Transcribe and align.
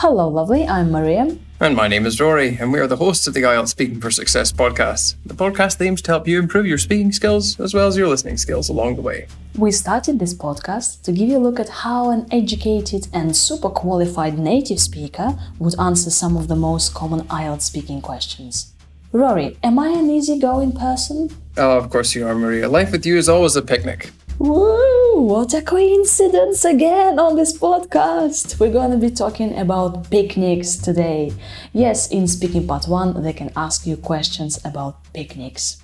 Hello, 0.00 0.28
lovely. 0.28 0.68
I'm 0.68 0.90
Maria. 0.90 1.38
And 1.58 1.74
my 1.74 1.88
name 1.88 2.04
is 2.04 2.20
Rory, 2.20 2.58
and 2.60 2.70
we 2.70 2.78
are 2.80 2.86
the 2.86 2.98
hosts 2.98 3.26
of 3.26 3.32
the 3.32 3.40
IELTS 3.40 3.68
Speaking 3.68 3.98
for 3.98 4.10
Success 4.10 4.52
podcast. 4.52 5.14
The 5.24 5.32
podcast 5.32 5.82
aims 5.82 6.02
to 6.02 6.10
help 6.10 6.28
you 6.28 6.38
improve 6.38 6.66
your 6.66 6.76
speaking 6.76 7.12
skills 7.12 7.58
as 7.58 7.72
well 7.72 7.86
as 7.86 7.96
your 7.96 8.06
listening 8.06 8.36
skills 8.36 8.68
along 8.68 8.96
the 8.96 9.00
way. 9.00 9.26
We 9.56 9.70
started 9.70 10.18
this 10.18 10.34
podcast 10.34 11.00
to 11.04 11.12
give 11.12 11.30
you 11.30 11.38
a 11.38 11.46
look 11.46 11.58
at 11.58 11.70
how 11.70 12.10
an 12.10 12.26
educated 12.30 13.08
and 13.14 13.34
super 13.34 13.70
qualified 13.70 14.38
native 14.38 14.80
speaker 14.80 15.34
would 15.58 15.80
answer 15.80 16.10
some 16.10 16.36
of 16.36 16.48
the 16.48 16.56
most 16.56 16.92
common 16.92 17.20
IELTS 17.28 17.62
speaking 17.62 18.02
questions. 18.02 18.74
Rory, 19.12 19.56
am 19.62 19.78
I 19.78 19.88
an 19.88 20.10
easygoing 20.10 20.72
person? 20.72 21.30
Oh, 21.56 21.78
of 21.78 21.88
course 21.88 22.14
you 22.14 22.26
are, 22.26 22.34
Maria. 22.34 22.68
Life 22.68 22.92
with 22.92 23.06
you 23.06 23.16
is 23.16 23.30
always 23.30 23.56
a 23.56 23.62
picnic. 23.62 24.10
Woo! 24.38 24.95
What 25.16 25.54
a 25.54 25.62
coincidence 25.62 26.66
again 26.66 27.18
on 27.18 27.36
this 27.36 27.56
podcast! 27.56 28.60
We're 28.60 28.70
going 28.70 28.90
to 28.90 28.98
be 28.98 29.08
talking 29.08 29.58
about 29.58 30.10
picnics 30.10 30.76
today. 30.76 31.32
Yes, 31.72 32.10
in 32.10 32.28
Speaking 32.28 32.66
Part 32.66 32.86
1, 32.86 33.22
they 33.22 33.32
can 33.32 33.50
ask 33.56 33.86
you 33.86 33.96
questions 33.96 34.60
about 34.62 35.10
picnics. 35.14 35.82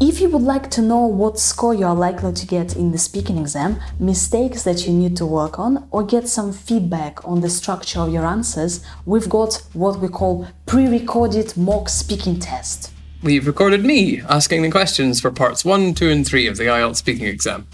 If 0.00 0.20
you 0.20 0.28
would 0.30 0.42
like 0.42 0.72
to 0.72 0.82
know 0.82 1.06
what 1.06 1.38
score 1.38 1.72
you 1.72 1.86
are 1.86 1.94
likely 1.94 2.32
to 2.32 2.46
get 2.48 2.74
in 2.74 2.90
the 2.90 2.98
speaking 2.98 3.38
exam, 3.38 3.78
mistakes 4.00 4.64
that 4.64 4.88
you 4.88 4.92
need 4.92 5.16
to 5.18 5.24
work 5.24 5.60
on, 5.60 5.86
or 5.92 6.02
get 6.02 6.26
some 6.26 6.52
feedback 6.52 7.24
on 7.24 7.40
the 7.40 7.48
structure 7.48 8.00
of 8.00 8.12
your 8.12 8.26
answers, 8.26 8.84
we've 9.06 9.28
got 9.28 9.62
what 9.72 10.00
we 10.00 10.08
call 10.08 10.48
pre 10.66 10.88
recorded 10.88 11.56
mock 11.56 11.88
speaking 11.88 12.40
test 12.40 12.90
we've 13.22 13.46
recorded 13.46 13.84
me 13.84 14.20
asking 14.22 14.62
the 14.62 14.70
questions 14.70 15.20
for 15.20 15.30
parts 15.30 15.64
1, 15.64 15.94
2, 15.94 16.08
and 16.08 16.26
3 16.26 16.46
of 16.46 16.56
the 16.56 16.64
IELTS 16.64 16.96
speaking 16.96 17.26
exam. 17.26 17.66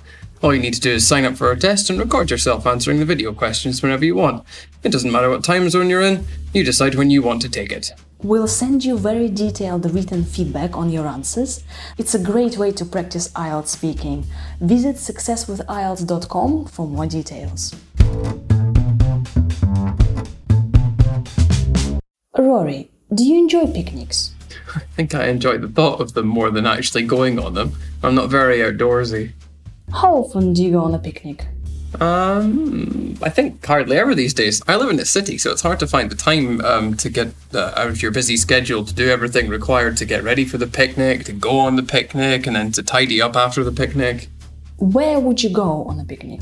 All 0.44 0.54
you 0.54 0.60
need 0.60 0.74
to 0.74 0.80
do 0.80 0.92
is 0.92 1.08
sign 1.08 1.24
up 1.24 1.36
for 1.36 1.48
our 1.48 1.56
test 1.56 1.88
and 1.88 1.98
record 1.98 2.30
yourself 2.30 2.66
answering 2.66 2.98
the 2.98 3.06
video 3.06 3.32
questions 3.32 3.82
whenever 3.82 4.04
you 4.04 4.14
want. 4.14 4.44
It 4.82 4.92
doesn't 4.92 5.10
matter 5.10 5.30
what 5.30 5.42
time 5.42 5.70
zone 5.70 5.88
you're 5.88 6.02
in, 6.02 6.26
you 6.52 6.62
decide 6.62 6.96
when 6.96 7.10
you 7.10 7.22
want 7.22 7.40
to 7.40 7.48
take 7.48 7.72
it. 7.72 7.92
We'll 8.22 8.46
send 8.46 8.84
you 8.84 8.98
very 8.98 9.30
detailed 9.30 9.90
written 9.90 10.22
feedback 10.22 10.76
on 10.76 10.90
your 10.90 11.06
answers. 11.06 11.64
It's 11.96 12.14
a 12.14 12.18
great 12.18 12.58
way 12.58 12.72
to 12.72 12.84
practice 12.84 13.28
IELTS 13.28 13.68
speaking. 13.68 14.26
Visit 14.60 14.96
successwithielts.com 14.96 16.66
for 16.66 16.86
more 16.86 17.06
details. 17.06 17.74
Rory, 22.36 22.90
do 23.14 23.24
you 23.24 23.38
enjoy 23.38 23.72
picnics? 23.72 24.34
I 24.76 24.80
think 24.94 25.14
I 25.14 25.28
enjoy 25.28 25.56
the 25.56 25.68
thought 25.68 26.02
of 26.02 26.12
them 26.12 26.26
more 26.26 26.50
than 26.50 26.66
actually 26.66 27.04
going 27.04 27.38
on 27.38 27.54
them. 27.54 27.72
I'm 28.02 28.14
not 28.14 28.28
very 28.28 28.58
outdoorsy. 28.58 29.32
How 29.92 30.16
often 30.16 30.52
do 30.52 30.62
you 30.62 30.72
go 30.72 30.80
on 30.80 30.94
a 30.94 30.98
picnic? 30.98 31.46
Um, 32.00 33.16
I 33.22 33.30
think 33.30 33.64
hardly 33.64 33.96
ever 33.96 34.14
these 34.14 34.34
days. 34.34 34.60
I 34.66 34.76
live 34.76 34.90
in 34.90 34.96
the 34.96 35.06
city, 35.06 35.38
so 35.38 35.52
it's 35.52 35.62
hard 35.62 35.78
to 35.80 35.86
find 35.86 36.10
the 36.10 36.16
time 36.16 36.60
um, 36.62 36.94
to 36.96 37.08
get 37.08 37.28
uh, 37.54 37.72
out 37.76 37.88
of 37.88 38.02
your 38.02 38.10
busy 38.10 38.36
schedule 38.36 38.84
to 38.84 38.92
do 38.92 39.08
everything 39.08 39.48
required 39.48 39.96
to 39.98 40.04
get 40.04 40.24
ready 40.24 40.44
for 40.44 40.58
the 40.58 40.66
picnic, 40.66 41.24
to 41.24 41.32
go 41.32 41.58
on 41.58 41.76
the 41.76 41.84
picnic, 41.84 42.46
and 42.46 42.56
then 42.56 42.72
to 42.72 42.82
tidy 42.82 43.22
up 43.22 43.36
after 43.36 43.62
the 43.62 43.70
picnic. 43.70 44.28
Where 44.78 45.20
would 45.20 45.42
you 45.42 45.50
go 45.50 45.84
on 45.84 46.00
a 46.00 46.04
picnic? 46.04 46.40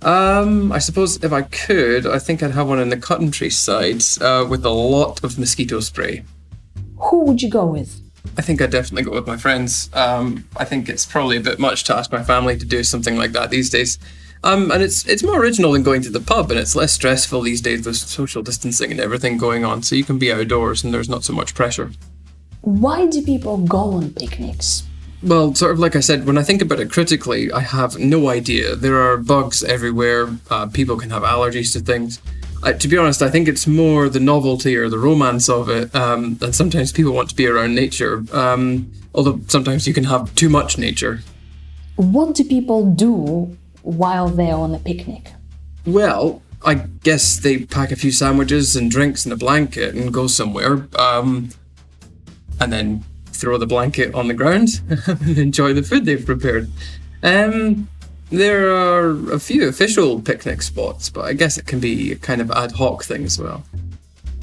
Um, 0.00 0.72
I 0.72 0.78
suppose 0.78 1.22
if 1.22 1.30
I 1.30 1.42
could, 1.42 2.06
I 2.06 2.18
think 2.18 2.42
I'd 2.42 2.52
have 2.52 2.68
one 2.68 2.80
in 2.80 2.88
the 2.88 2.96
countryside 2.96 4.02
uh, 4.22 4.46
with 4.48 4.64
a 4.64 4.70
lot 4.70 5.22
of 5.22 5.38
mosquito 5.38 5.80
spray 5.80 6.24
who 7.00 7.24
would 7.24 7.42
you 7.42 7.48
go 7.48 7.64
with? 7.64 8.00
I 8.36 8.42
think 8.42 8.60
I'd 8.60 8.70
definitely 8.70 9.04
go 9.04 9.12
with 9.12 9.26
my 9.26 9.36
friends. 9.36 9.90
Um, 9.92 10.44
I 10.56 10.64
think 10.64 10.88
it's 10.88 11.06
probably 11.06 11.36
a 11.36 11.40
bit 11.40 11.58
much 11.58 11.84
to 11.84 11.96
ask 11.96 12.12
my 12.12 12.22
family 12.22 12.56
to 12.56 12.64
do 12.64 12.84
something 12.84 13.16
like 13.16 13.32
that 13.32 13.50
these 13.50 13.70
days. 13.70 13.98
Um, 14.42 14.70
and 14.70 14.82
it's 14.82 15.06
it's 15.06 15.22
more 15.22 15.38
original 15.38 15.72
than 15.72 15.82
going 15.82 16.00
to 16.02 16.10
the 16.10 16.20
pub, 16.20 16.50
and 16.50 16.58
it's 16.58 16.74
less 16.74 16.92
stressful 16.94 17.42
these 17.42 17.60
days 17.60 17.84
with 17.84 17.96
social 17.96 18.42
distancing 18.42 18.90
and 18.90 19.00
everything 19.00 19.36
going 19.36 19.64
on. 19.64 19.82
So 19.82 19.96
you 19.96 20.04
can 20.04 20.18
be 20.18 20.32
outdoors, 20.32 20.82
and 20.82 20.94
there's 20.94 21.08
not 21.08 21.24
so 21.24 21.34
much 21.34 21.54
pressure. 21.54 21.90
Why 22.62 23.06
do 23.06 23.22
people 23.22 23.58
go 23.58 23.92
on 23.94 24.10
picnics? 24.12 24.84
Well, 25.22 25.54
sort 25.54 25.72
of 25.72 25.78
like 25.78 25.96
I 25.96 26.00
said, 26.00 26.26
when 26.26 26.38
I 26.38 26.42
think 26.42 26.62
about 26.62 26.80
it 26.80 26.90
critically, 26.90 27.52
I 27.52 27.60
have 27.60 27.98
no 27.98 28.30
idea. 28.30 28.74
There 28.74 28.98
are 28.98 29.18
bugs 29.18 29.62
everywhere. 29.62 30.30
Uh, 30.50 30.66
people 30.66 30.96
can 30.96 31.10
have 31.10 31.22
allergies 31.22 31.74
to 31.74 31.80
things 31.80 32.20
to 32.62 32.88
be 32.88 32.96
honest, 32.96 33.22
I 33.22 33.30
think 33.30 33.48
it's 33.48 33.66
more 33.66 34.08
the 34.08 34.20
novelty 34.20 34.76
or 34.76 34.88
the 34.88 34.98
romance 34.98 35.48
of 35.48 35.68
it. 35.68 35.94
Um, 35.94 36.38
and 36.42 36.54
sometimes 36.54 36.92
people 36.92 37.12
want 37.12 37.30
to 37.30 37.34
be 37.34 37.46
around 37.46 37.74
nature, 37.74 38.24
um, 38.32 38.90
although 39.14 39.40
sometimes 39.48 39.86
you 39.86 39.94
can 39.94 40.04
have 40.04 40.34
too 40.34 40.48
much 40.48 40.78
nature. 40.78 41.20
What 41.96 42.34
do 42.34 42.44
people 42.44 42.90
do 42.90 43.56
while 43.82 44.28
they're 44.28 44.54
on 44.54 44.74
a 44.74 44.78
picnic? 44.78 45.32
Well, 45.86 46.42
I 46.64 46.74
guess 46.74 47.38
they 47.38 47.64
pack 47.64 47.90
a 47.90 47.96
few 47.96 48.12
sandwiches 48.12 48.76
and 48.76 48.90
drinks 48.90 49.24
and 49.24 49.32
a 49.32 49.36
blanket 49.36 49.94
and 49.94 50.12
go 50.12 50.26
somewhere, 50.26 50.86
um, 50.98 51.50
and 52.60 52.72
then 52.72 53.04
throw 53.26 53.56
the 53.56 53.66
blanket 53.66 54.14
on 54.14 54.28
the 54.28 54.34
ground 54.34 54.68
and 55.06 55.38
enjoy 55.38 55.72
the 55.72 55.82
food 55.82 56.04
they've 56.04 56.24
prepared. 56.24 56.70
Um, 57.22 57.88
there 58.30 58.74
are 58.74 59.10
a 59.32 59.40
few 59.40 59.68
official 59.68 60.20
picnic 60.20 60.62
spots, 60.62 61.10
but 61.10 61.24
I 61.24 61.32
guess 61.32 61.58
it 61.58 61.66
can 61.66 61.80
be 61.80 62.12
a 62.12 62.16
kind 62.16 62.40
of 62.40 62.50
ad 62.50 62.72
hoc 62.72 63.04
thing 63.04 63.24
as 63.24 63.38
well. 63.38 63.64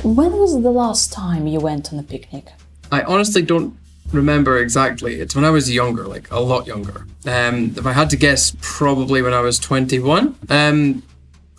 When 0.03 0.33
was 0.33 0.61
the 0.61 0.71
last 0.71 1.11
time 1.11 1.47
you 1.47 1.59
went 1.59 1.91
on 1.91 1.99
a 1.99 2.03
picnic? 2.03 2.47
I 2.91 3.01
honestly 3.01 3.41
don't 3.41 3.77
remember 4.11 4.57
exactly. 4.57 5.19
It's 5.19 5.35
when 5.35 5.45
I 5.45 5.49
was 5.49 5.73
younger, 5.73 6.05
like 6.05 6.29
a 6.31 6.39
lot 6.39 6.67
younger. 6.67 7.05
Um, 7.25 7.73
if 7.75 7.85
I 7.85 7.93
had 7.93 8.09
to 8.11 8.17
guess, 8.17 8.55
probably 8.61 9.21
when 9.21 9.33
I 9.33 9.41
was 9.41 9.59
21. 9.59 10.35
Um, 10.49 11.03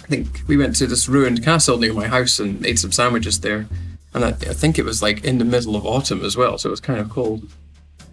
I 0.03 0.07
think 0.07 0.43
we 0.47 0.57
went 0.57 0.77
to 0.77 0.87
this 0.87 1.09
ruined 1.09 1.45
castle 1.45 1.79
near 1.79 1.93
my 1.93 2.07
house 2.07 2.39
and 2.39 2.65
ate 2.65 2.79
some 2.79 2.93
sandwiches 2.93 3.41
there. 3.41 3.67
And 4.15 4.25
I, 4.25 4.29
I 4.29 4.55
think 4.55 4.79
it 4.79 4.85
was 4.85 5.03
like 5.03 5.25
in 5.25 5.39
the 5.39 5.45
middle 5.45 5.77
of 5.77 5.85
autumn 5.85 6.25
as 6.25 6.37
well, 6.37 6.57
so 6.57 6.69
it 6.69 6.71
was 6.71 6.81
kind 6.81 6.99
of 7.01 7.11
cold. 7.11 7.49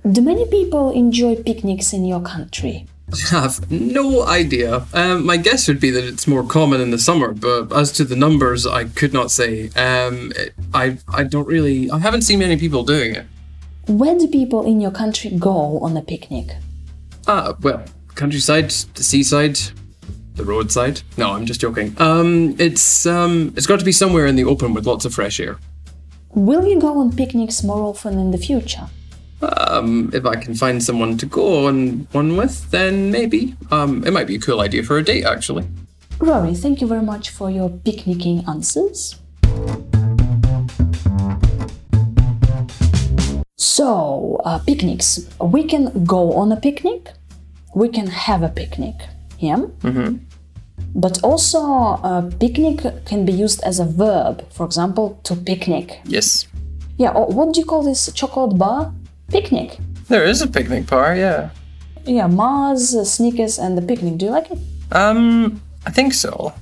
Do 0.10 0.22
many 0.22 0.46
people 0.48 0.92
enjoy 0.92 1.36
picnics 1.36 1.94
in 1.94 2.06
your 2.06 2.22
country? 2.22 2.86
I 3.14 3.28
have 3.30 3.72
no 3.72 4.24
idea. 4.26 4.86
Um, 4.94 5.26
my 5.26 5.38
guess 5.38 5.68
would 5.68 5.80
be 5.80 5.92
that 5.92 6.04
it's 6.04 6.28
more 6.28 6.44
common 6.44 6.82
in 6.82 6.92
the 6.92 6.98
summer, 6.98 7.34
but 7.34 7.72
as 7.72 7.92
to 7.94 8.04
the 8.04 8.16
numbers, 8.16 8.66
I 8.66 8.86
could 8.86 9.14
not 9.14 9.32
say. 9.32 9.70
Um, 9.76 10.32
I 10.74 10.98
I 11.14 11.24
don't 11.24 11.48
really. 11.48 11.90
I 11.92 12.00
haven't 12.00 12.24
seen 12.24 12.40
many 12.40 12.58
people 12.58 12.84
doing 12.84 13.16
it. 13.16 13.26
Where 13.88 14.18
do 14.18 14.28
people 14.28 14.66
in 14.66 14.82
your 14.82 14.92
country 14.92 15.30
go 15.30 15.80
on 15.80 15.96
a 15.96 16.02
picnic? 16.02 16.56
Ah, 17.28 17.56
well, 17.62 17.84
countryside, 18.16 18.72
the 18.96 19.04
seaside, 19.04 19.60
the 20.34 20.44
roadside. 20.44 21.02
No, 21.18 21.32
I'm 21.34 21.46
just 21.46 21.62
joking. 21.62 21.96
Um, 22.00 22.56
it's 22.58 23.06
um, 23.06 23.54
it's 23.56 23.68
got 23.68 23.80
to 23.80 23.86
be 23.86 23.92
somewhere 23.92 24.26
in 24.26 24.36
the 24.36 24.46
open 24.46 24.74
with 24.74 24.88
lots 24.88 25.06
of 25.06 25.14
fresh 25.14 25.40
air. 25.40 25.58
Will 26.34 26.66
you 26.66 26.80
go 26.82 27.00
on 27.00 27.16
picnics 27.16 27.64
more 27.64 27.84
often 27.84 28.20
in 28.20 28.32
the 28.32 28.38
future? 28.38 28.90
Um, 29.42 30.10
if 30.14 30.26
I 30.26 30.36
can 30.36 30.56
find 30.56 30.82
someone 30.82 31.18
to 31.18 31.26
go 31.26 31.68
on 31.68 32.08
one 32.12 32.38
with, 32.38 32.72
then 32.72 33.12
maybe. 33.12 33.56
Um, 33.72 34.04
it 34.06 34.12
might 34.12 34.28
be 34.28 34.36
a 34.36 34.40
cool 34.40 34.62
idea 34.62 34.84
for 34.84 34.98
a 34.98 35.04
date, 35.04 35.26
actually. 35.26 35.66
Rory, 36.20 36.54
thank 36.56 36.80
you 36.80 36.88
very 36.88 37.02
much 37.02 37.30
for 37.30 37.52
your 37.52 37.70
picnicking 37.70 38.44
answers. 38.48 39.20
So, 43.58 44.42
uh, 44.46 44.60
picnics. 44.60 45.30
We 45.42 45.66
can 45.66 46.06
go 46.06 46.34
on 46.34 46.52
a 46.52 46.56
picnic. 46.56 47.12
We 47.76 47.90
can 47.90 48.08
have 48.08 48.42
a 48.42 48.50
picnic. 48.50 48.96
Yeah. 49.40 49.58
Mm-hmm. 49.82 50.18
But 50.96 51.22
also, 51.24 51.60
a 51.60 52.32
picnic 52.40 53.06
can 53.06 53.26
be 53.26 53.34
used 53.34 53.62
as 53.64 53.82
a 53.82 53.86
verb. 53.86 54.50
For 54.50 54.66
example, 54.66 55.20
to 55.24 55.36
picnic. 55.36 56.00
Yes. 56.06 56.48
Yeah. 56.98 57.12
Or 57.12 57.28
what 57.28 57.54
do 57.54 57.60
you 57.60 57.66
call 57.66 57.84
this 57.84 58.10
chocolate 58.14 58.58
bar? 58.58 58.94
Picnic. 59.30 59.78
There 60.08 60.24
is 60.24 60.42
a 60.42 60.48
picnic 60.48 60.88
bar, 60.88 61.16
yeah. 61.16 61.50
Yeah, 62.06 62.28
Mars, 62.28 62.96
Snickers, 63.10 63.58
and 63.58 63.78
the 63.78 63.82
picnic. 63.82 64.18
Do 64.18 64.26
you 64.26 64.32
like 64.32 64.52
it? 64.52 64.60
Um, 64.92 65.62
I 65.86 65.92
think 65.92 66.14
so. 66.14 66.54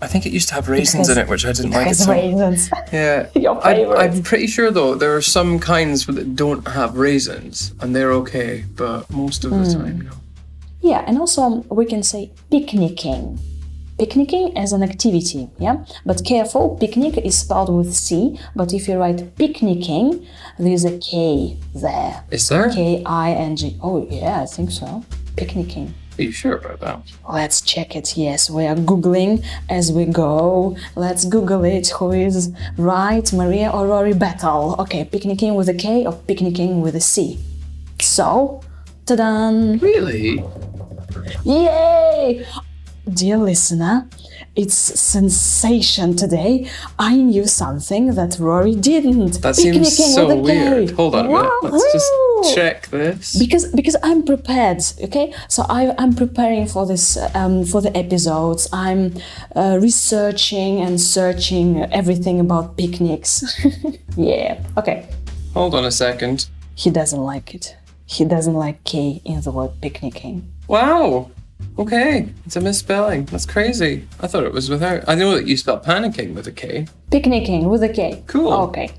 I 0.00 0.06
think 0.06 0.26
it 0.26 0.32
used 0.32 0.48
to 0.48 0.54
have 0.54 0.68
raisins 0.68 1.08
in 1.08 1.18
it, 1.18 1.28
which 1.28 1.44
I 1.46 1.52
didn't 1.52 1.72
like. 1.72 1.88
It 1.88 1.94
so. 1.94 2.12
raisins. 2.12 2.70
Yeah. 2.92 3.28
Your 3.34 3.60
favorite. 3.60 3.96
I, 3.96 4.06
am 4.06 4.22
pretty 4.22 4.46
sure 4.46 4.70
though 4.70 4.94
there 4.94 5.16
are 5.16 5.22
some 5.22 5.58
kinds 5.58 6.06
that 6.06 6.36
don't 6.36 6.68
have 6.68 6.96
raisins, 6.96 7.74
and 7.80 7.96
they're 7.96 8.12
okay, 8.12 8.64
but 8.76 9.10
most 9.10 9.44
of 9.44 9.50
the 9.50 9.56
mm. 9.56 9.72
time, 9.72 10.00
no. 10.02 10.12
Yeah, 10.82 11.02
and 11.06 11.18
also 11.18 11.64
we 11.70 11.86
can 11.86 12.02
say 12.02 12.30
picnicking 12.50 13.40
picnicking 13.98 14.56
as 14.56 14.72
an 14.72 14.82
activity, 14.82 15.48
yeah? 15.58 15.84
But 16.04 16.24
careful, 16.24 16.76
picnic 16.76 17.16
is 17.18 17.38
spelled 17.38 17.74
with 17.74 17.94
C, 17.94 18.38
but 18.54 18.72
if 18.72 18.88
you 18.88 18.96
write 18.98 19.36
picnicking, 19.36 20.26
there's 20.58 20.84
a 20.84 20.98
K 20.98 21.56
there. 21.74 22.24
Is 22.30 22.48
there? 22.48 22.70
K 22.70 23.02
I 23.04 23.32
N 23.32 23.56
G. 23.56 23.78
Oh, 23.82 24.06
yeah, 24.10 24.42
I 24.42 24.46
think 24.46 24.70
so. 24.70 25.04
Picnicking. 25.36 25.94
Are 26.18 26.22
you 26.22 26.32
sure 26.32 26.56
about 26.56 26.80
that? 26.80 27.02
Let's 27.30 27.60
check 27.60 27.94
it. 27.94 28.16
Yes, 28.16 28.48
we 28.48 28.64
are 28.64 28.74
Googling 28.74 29.44
as 29.68 29.92
we 29.92 30.06
go. 30.06 30.74
Let's 30.94 31.26
Google 31.26 31.64
it. 31.64 31.88
Who 31.88 32.12
is 32.12 32.50
right, 32.78 33.30
Maria 33.34 33.70
or 33.70 33.86
Rory 33.86 34.14
Battle? 34.14 34.76
Okay, 34.78 35.04
picnicking 35.04 35.54
with 35.54 35.68
a 35.68 35.74
K 35.74 36.06
or 36.06 36.12
picnicking 36.14 36.80
with 36.80 36.96
a 36.96 37.02
C. 37.02 37.38
So, 38.00 38.62
ta-da! 39.04 39.50
Really? 39.78 40.42
Yay! 41.44 42.46
Dear 43.12 43.36
listener, 43.36 44.08
it's 44.54 44.74
sensation 44.74 46.16
today. 46.16 46.68
I 46.98 47.16
knew 47.16 47.46
something 47.46 48.14
that 48.14 48.38
Rory 48.38 48.74
didn't. 48.74 49.42
That 49.42 49.56
seems 49.56 49.76
Picnicking 49.76 50.14
so 50.14 50.36
weird. 50.36 50.90
Hold 50.92 51.14
on 51.14 51.26
a 51.26 51.28
minute. 51.28 51.62
Let's 51.62 51.92
just 51.92 52.54
check 52.54 52.88
this. 52.88 53.36
because 53.38 53.66
because 53.72 53.96
I'm 54.02 54.24
prepared. 54.24 54.82
Okay, 55.02 55.34
so 55.48 55.64
I 55.68 55.94
I'm 55.98 56.14
preparing 56.14 56.66
for 56.66 56.86
this 56.86 57.18
um, 57.34 57.64
for 57.64 57.80
the 57.80 57.96
episodes. 57.96 58.68
I'm 58.72 59.14
uh, 59.54 59.78
researching 59.80 60.80
and 60.80 61.00
searching 61.00 61.82
everything 61.92 62.40
about 62.40 62.76
picnics. 62.76 63.44
yeah. 64.16 64.62
Okay. 64.76 65.08
Hold 65.54 65.74
on 65.74 65.84
a 65.84 65.90
second. 65.90 66.48
He 66.74 66.90
doesn't 66.90 67.20
like 67.20 67.54
it. 67.54 67.76
He 68.06 68.24
doesn't 68.24 68.54
like 68.54 68.84
K 68.84 69.20
in 69.24 69.40
the 69.40 69.50
word 69.50 69.72
picnicking. 69.80 70.52
Wow. 70.68 71.30
Okay, 71.78 72.28
it's 72.46 72.56
a 72.56 72.60
misspelling. 72.60 73.26
That's 73.26 73.46
crazy. 73.46 74.08
I 74.20 74.26
thought 74.26 74.44
it 74.44 74.52
was 74.52 74.70
without. 74.70 75.06
I 75.08 75.14
know 75.14 75.34
that 75.34 75.46
you 75.46 75.56
spell 75.56 75.78
panicking 75.78 76.34
with 76.34 76.46
a 76.46 76.52
K. 76.52 76.86
Picnicking 77.10 77.68
with 77.68 77.82
a 77.82 77.88
K. 77.88 78.22
Cool. 78.26 78.52
Okay. 78.52 78.90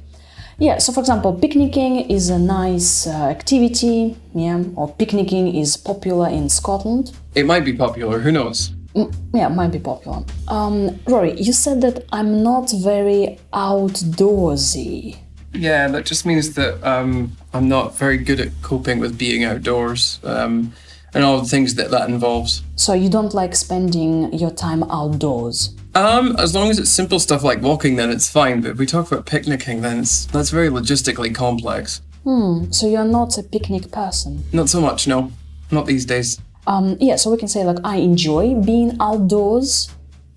Yeah, 0.59 0.80
so 0.80 0.92
for 0.92 1.00
example, 1.00 1.33
picnicking 1.33 2.09
is 2.09 2.30
a 2.30 2.39
nice 2.39 3.06
uh, 3.06 3.12
activity, 3.12 4.18
yeah, 4.33 4.63
or 4.75 4.92
picnicking 4.92 5.56
is 5.56 5.77
popular 5.77 6.30
in 6.30 6.50
Scotland. 6.50 7.15
It 7.36 7.45
might 7.45 7.63
be 7.63 7.74
popular. 7.74 8.19
Who 8.19 8.31
knows? 8.31 8.71
Mm, 8.95 9.13
yeah, 9.36 9.48
might 9.50 9.71
be 9.71 9.80
popular. 9.80 10.24
Um, 10.48 11.00
Rory, 11.07 11.39
you 11.39 11.54
said 11.54 11.81
that 11.81 12.06
I'm 12.12 12.42
not 12.42 12.71
very 12.71 13.38
outdoorsy. 13.54 15.18
Yeah, 15.54 15.88
that 15.89 16.06
just 16.06 16.25
means 16.25 16.54
that 16.54 16.83
um, 16.83 17.38
I'm 17.54 17.69
not 17.69 17.95
very 17.95 18.18
good 18.18 18.39
at 18.39 18.50
coping 18.63 19.00
with 19.00 19.18
being 19.18 19.44
outdoors 19.44 20.19
um, 20.24 20.74
and 21.18 21.25
all 21.25 21.40
the 21.42 21.50
things 21.50 21.75
that 21.75 21.92
that 21.92 22.10
involves. 22.10 22.64
So 22.75 22.94
you 22.94 23.10
don't 23.10 23.34
like 23.34 23.56
spending 23.56 24.31
your 24.34 24.52
time 24.52 24.84
outdoors. 24.84 25.75
Um, 25.96 26.36
as 26.38 26.54
long 26.54 26.69
as 26.69 26.78
it's 26.78 26.92
simple 26.92 27.19
stuff 27.19 27.44
like 27.44 27.62
walking, 27.62 27.96
then 27.96 28.12
it's 28.12 28.30
fine. 28.30 28.62
But 28.62 28.72
if 28.72 28.78
we 28.78 28.86
talk 28.86 29.12
about 29.12 29.25
picnicking, 29.25 29.81
then 29.81 30.02
it's, 30.02 30.25
that's 30.28 30.52
very 30.52 30.69
logistically 30.69 31.34
complex. 31.34 32.02
Hmm. 32.24 32.72
So 32.72 32.88
you're 32.88 33.04
not 33.04 33.38
a 33.38 33.44
picnic 33.44 33.92
person. 33.92 34.44
Not 34.54 34.69
so 34.69 34.80
much, 34.80 35.08
no. 35.08 35.31
Not 35.72 35.88
these 35.88 36.06
days. 36.06 36.40
Um, 36.68 36.98
yeah, 37.00 37.16
so 37.16 37.31
we 37.31 37.38
can 37.38 37.48
say 37.48 37.64
like 37.64 37.78
I 37.84 37.96
enjoy 37.98 38.54
being 38.56 38.96
outdoors, 39.00 39.90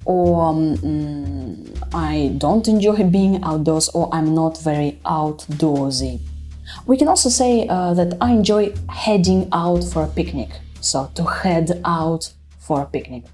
or 0.07 0.43
um, 0.45 0.77
mm, 0.77 1.89
I 1.93 2.33
don't 2.39 2.67
enjoy 2.67 3.03
being 3.19 3.43
outdoors, 3.43 3.89
or 3.91 4.09
I'm 4.15 4.35
not 4.35 4.63
very 4.63 4.99
outdoorsy. 5.05 6.21
We 6.87 6.97
can 6.97 7.09
also 7.09 7.29
say 7.29 7.67
uh, 7.69 7.95
that 7.95 8.17
I 8.21 8.31
enjoy 8.31 8.73
heading 8.89 9.49
out 9.53 9.85
for 9.85 10.05
a 10.05 10.09
picnic. 10.09 10.51
So 10.81 11.11
to 11.15 11.25
head 11.25 11.81
out 11.85 12.33
for 12.59 12.83
a 12.83 12.87
picnic. 12.87 13.25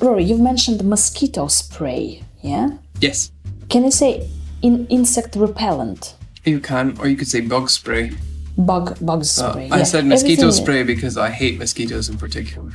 Rory, 0.00 0.24
you've 0.24 0.40
mentioned 0.40 0.82
mosquito 0.84 1.48
spray, 1.48 2.22
yeah? 2.42 2.70
Yes, 3.00 3.30
Can 3.68 3.84
I 3.84 3.90
say 3.90 4.28
in 4.62 4.86
insect 4.88 5.36
repellent? 5.36 6.14
you 6.44 6.58
can, 6.60 6.96
or 6.98 7.06
you 7.06 7.16
could 7.16 7.28
say 7.28 7.40
bug 7.40 7.68
spray. 7.70 8.12
Bug 8.56 8.96
bug 9.00 9.20
Uh, 9.20 9.24
spray. 9.24 9.68
I 9.70 9.82
said 9.84 10.06
mosquito 10.06 10.42
Everything- 10.48 10.64
spray 10.64 10.82
because 10.82 11.16
I 11.16 11.30
hate 11.30 11.58
mosquitoes 11.58 12.08
in 12.08 12.16
particular. 12.18 12.70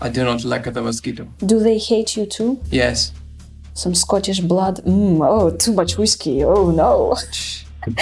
I 0.00 0.08
do 0.08 0.22
not 0.24 0.44
like 0.44 0.64
the 0.72 0.82
mosquito. 0.82 1.26
Do 1.44 1.58
they 1.60 1.78
hate 1.78 2.16
you 2.16 2.26
too? 2.26 2.58
Yes. 2.70 3.12
Some 3.74 3.94
Scottish 3.94 4.40
blood. 4.40 4.76
Mm, 4.86 5.20
oh, 5.26 5.50
too 5.50 5.72
much 5.72 5.96
whiskey. 5.98 6.44
Oh 6.44 6.70
no. 6.70 7.16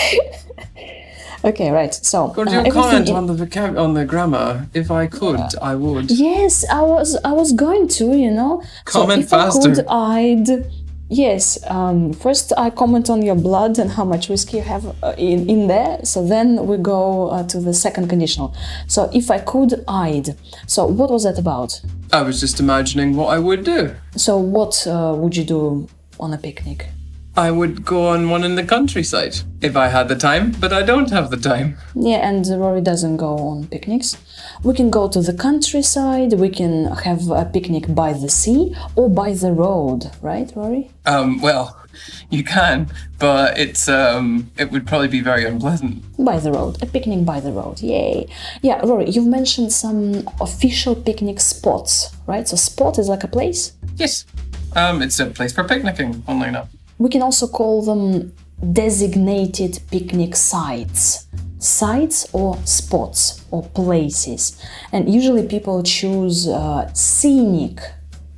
okay, 1.44 1.70
right. 1.70 1.94
So 1.94 2.28
Could 2.30 2.48
uh, 2.48 2.50
you 2.52 2.58
everything 2.58 2.82
comment 2.82 3.10
on 3.10 3.26
the 3.26 3.34
vocab- 3.34 3.78
on 3.78 3.94
the 3.94 4.04
grammar? 4.04 4.66
If 4.74 4.90
I 4.90 5.06
could, 5.06 5.40
I 5.60 5.74
would. 5.74 6.10
Yes, 6.10 6.64
I 6.68 6.82
was. 6.82 7.16
I 7.24 7.32
was 7.32 7.52
going 7.52 7.88
to. 7.98 8.16
You 8.16 8.30
know. 8.30 8.62
Comment 8.84 9.20
so 9.20 9.22
if 9.24 9.30
faster. 9.30 9.70
I 9.70 9.74
could, 9.74 9.86
I'd. 9.88 10.70
Yes. 11.08 11.58
Um, 11.68 12.14
first, 12.14 12.54
I 12.56 12.70
comment 12.70 13.10
on 13.10 13.20
your 13.20 13.34
blood 13.34 13.78
and 13.78 13.90
how 13.90 14.04
much 14.04 14.30
whiskey 14.30 14.56
you 14.56 14.62
have 14.62 14.84
uh, 15.02 15.14
in 15.18 15.48
in 15.48 15.68
there. 15.68 16.02
So 16.04 16.26
then 16.26 16.66
we 16.66 16.78
go 16.78 17.28
uh, 17.28 17.42
to 17.48 17.60
the 17.60 17.74
second 17.74 18.08
conditional. 18.08 18.54
So 18.86 19.10
if 19.12 19.30
I 19.30 19.38
could, 19.38 19.84
I'd. 19.86 20.36
So 20.66 20.86
what 20.86 21.10
was 21.10 21.24
that 21.24 21.38
about? 21.38 21.80
I 22.12 22.22
was 22.22 22.40
just 22.40 22.60
imagining 22.60 23.14
what 23.16 23.28
I 23.36 23.38
would 23.38 23.64
do. 23.64 23.94
So 24.16 24.38
what 24.38 24.86
uh, 24.86 25.14
would 25.16 25.36
you 25.36 25.44
do 25.44 25.88
on 26.18 26.32
a 26.32 26.38
picnic? 26.38 26.88
I 27.34 27.50
would 27.50 27.84
go 27.86 28.08
on 28.08 28.28
one 28.28 28.44
in 28.44 28.56
the 28.56 28.62
countryside 28.62 29.36
if 29.62 29.74
I 29.74 29.88
had 29.88 30.08
the 30.08 30.16
time, 30.16 30.52
but 30.60 30.70
I 30.70 30.82
don't 30.82 31.10
have 31.10 31.30
the 31.30 31.38
time. 31.38 31.78
Yeah, 31.94 32.28
and 32.28 32.46
Rory 32.46 32.82
doesn't 32.82 33.16
go 33.16 33.38
on 33.38 33.68
picnics. 33.68 34.18
We 34.62 34.74
can 34.74 34.90
go 34.90 35.08
to 35.08 35.22
the 35.22 35.32
countryside, 35.32 36.34
we 36.34 36.50
can 36.50 36.86
have 36.88 37.30
a 37.30 37.46
picnic 37.46 37.94
by 37.94 38.12
the 38.12 38.28
sea 38.28 38.76
or 38.96 39.08
by 39.08 39.32
the 39.32 39.50
road, 39.50 40.10
right, 40.20 40.52
Rory? 40.54 40.90
Um, 41.06 41.40
well, 41.40 41.80
you 42.28 42.44
can, 42.44 42.90
but 43.18 43.58
it's 43.58 43.88
um, 43.88 44.50
it 44.58 44.70
would 44.70 44.86
probably 44.86 45.08
be 45.08 45.20
very 45.20 45.46
unpleasant. 45.46 46.04
By 46.22 46.38
the 46.38 46.52
road, 46.52 46.82
a 46.82 46.86
picnic 46.86 47.24
by 47.24 47.40
the 47.40 47.52
road, 47.52 47.80
yay. 47.80 48.28
Yeah, 48.60 48.78
Rory, 48.84 49.08
you've 49.08 49.26
mentioned 49.26 49.72
some 49.72 50.28
official 50.38 50.94
picnic 50.94 51.40
spots, 51.40 52.14
right? 52.26 52.46
So, 52.46 52.56
spot 52.56 52.98
is 52.98 53.08
like 53.08 53.24
a 53.24 53.28
place. 53.28 53.72
Yes. 53.96 54.26
Um, 54.76 55.00
it's 55.00 55.18
a 55.18 55.26
place 55.26 55.52
for 55.54 55.64
picnicking, 55.64 56.22
only 56.28 56.48
enough. 56.48 56.68
We 56.98 57.08
can 57.08 57.22
also 57.22 57.46
call 57.46 57.82
them 57.82 58.32
designated 58.72 59.80
picnic 59.90 60.36
sites. 60.36 61.26
Sites 61.58 62.28
or 62.32 62.56
spots 62.64 63.44
or 63.50 63.62
places. 63.62 64.60
And 64.92 65.12
usually 65.12 65.46
people 65.46 65.82
choose 65.82 66.48
uh, 66.48 66.92
scenic 66.92 67.80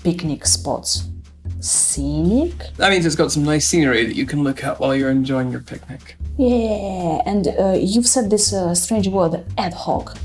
picnic 0.05 0.47
spots. 0.47 1.09
Scenic? 1.61 2.53
That 2.77 2.91
means 2.91 3.07
it's 3.07 3.17
got 3.17 3.33
some 3.33 3.43
nice 3.45 3.67
scenery 3.67 4.05
that 4.05 4.15
you 4.15 4.27
can 4.27 4.45
look 4.45 4.63
at 4.63 4.79
while 4.79 4.95
you're 4.95 5.11
enjoying 5.11 5.51
your 5.51 5.63
picnic. 5.63 6.17
Yeah, 6.37 7.23
and 7.25 7.49
uh, 7.49 7.77
you've 7.79 8.07
said 8.07 8.29
this 8.29 8.53
uh, 8.53 8.75
strange 8.75 9.09
word 9.09 9.45
ad 9.57 9.73
hoc. 9.73 10.19